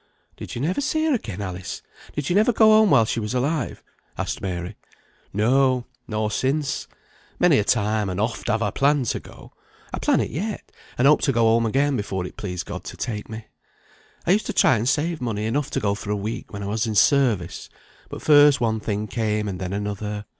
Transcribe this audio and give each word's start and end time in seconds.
"Did 0.35 0.55
you 0.55 0.61
never 0.61 0.81
see 0.81 1.05
her 1.05 1.13
again, 1.13 1.41
Alice? 1.43 1.83
Did 2.15 2.27
you 2.27 2.35
never 2.35 2.51
go 2.51 2.71
home 2.71 2.89
while 2.89 3.05
she 3.05 3.19
was 3.19 3.35
alive?" 3.35 3.83
asked 4.17 4.41
Mary. 4.41 4.75
"No, 5.31 5.85
nor 6.07 6.31
since. 6.31 6.87
Many 7.39 7.59
a 7.59 7.63
time 7.63 8.09
and 8.09 8.19
oft 8.19 8.47
have 8.47 8.63
I 8.63 8.71
planned 8.71 9.05
to 9.09 9.19
go. 9.19 9.53
I 9.93 9.99
plan 9.99 10.19
it 10.19 10.31
yet, 10.31 10.71
and 10.97 11.07
hope 11.07 11.21
to 11.21 11.31
go 11.31 11.43
home 11.43 11.67
again 11.67 11.95
before 11.97 12.25
it 12.25 12.35
please 12.35 12.63
God 12.63 12.83
to 12.85 12.97
take 12.97 13.29
me. 13.29 13.45
I 14.25 14.31
used 14.31 14.47
to 14.47 14.53
try 14.53 14.75
and 14.75 14.89
save 14.89 15.21
money 15.21 15.45
enough 15.45 15.69
to 15.69 15.79
go 15.79 15.93
for 15.93 16.09
a 16.09 16.15
week 16.15 16.51
when 16.51 16.63
I 16.63 16.65
was 16.65 16.87
in 16.87 16.95
service; 16.95 17.69
but 18.09 18.23
first 18.23 18.59
one 18.59 18.79
thing 18.79 19.05
came, 19.05 19.47
and 19.47 19.61
then 19.61 19.71
another. 19.71 20.25